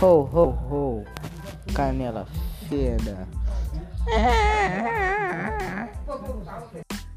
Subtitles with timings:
[0.00, 1.04] Ho, ho, ho.
[1.74, 2.26] Canela
[2.68, 3.26] fera.